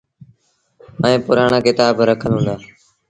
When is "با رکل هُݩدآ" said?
1.97-2.55